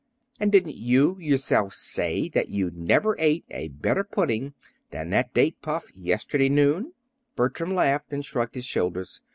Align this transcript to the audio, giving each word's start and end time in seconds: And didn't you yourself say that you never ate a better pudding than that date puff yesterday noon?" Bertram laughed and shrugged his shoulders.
And 0.39 0.51
didn't 0.51 0.77
you 0.77 1.19
yourself 1.19 1.75
say 1.75 2.27
that 2.29 2.49
you 2.49 2.71
never 2.73 3.15
ate 3.19 3.45
a 3.51 3.67
better 3.67 4.03
pudding 4.03 4.55
than 4.89 5.11
that 5.11 5.31
date 5.35 5.61
puff 5.61 5.95
yesterday 5.95 6.49
noon?" 6.49 6.93
Bertram 7.35 7.75
laughed 7.75 8.11
and 8.11 8.25
shrugged 8.25 8.55
his 8.55 8.65
shoulders. 8.65 9.21